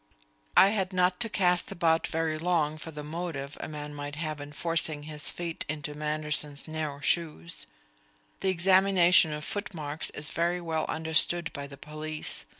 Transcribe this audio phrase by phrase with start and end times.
[0.57, 4.41] I had not to cast about very long for the motive a man might have
[4.41, 7.67] in forcing his feet into Manderson's narrow shoes.
[8.39, 12.45] The examination of footmarks is very well understood by the police.